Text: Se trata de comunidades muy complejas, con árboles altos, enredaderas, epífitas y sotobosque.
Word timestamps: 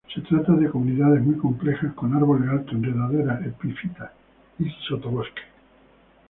Se 0.11 0.19
trata 0.21 0.53
de 0.53 0.67
comunidades 0.67 1.23
muy 1.23 1.37
complejas, 1.37 1.93
con 1.93 2.15
árboles 2.15 2.49
altos, 2.49 2.73
enredaderas, 2.73 3.45
epífitas 3.45 4.09
y 4.57 4.67
sotobosque. 4.89 5.43